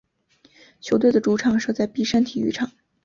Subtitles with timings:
[0.79, 2.71] 球队的主场设在碧山体育场。